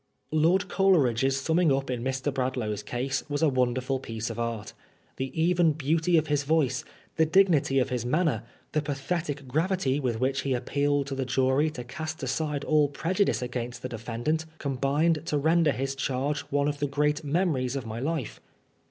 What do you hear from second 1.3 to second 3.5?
summing up in Mr. Bradlaugh's case was a